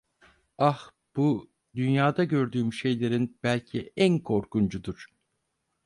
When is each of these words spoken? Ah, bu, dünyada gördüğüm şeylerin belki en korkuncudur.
Ah, 0.57 0.89
bu, 1.15 1.51
dünyada 1.75 2.23
gördüğüm 2.23 2.73
şeylerin 2.73 3.39
belki 3.43 3.93
en 3.97 4.19
korkuncudur. 4.19 5.07